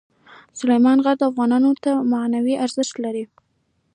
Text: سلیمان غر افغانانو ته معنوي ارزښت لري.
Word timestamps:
سلیمان 0.59 0.97
غر 1.05 1.15
افغانانو 1.29 1.71
ته 1.83 1.91
معنوي 2.11 2.55
ارزښت 2.65 2.95
لري. 3.03 3.23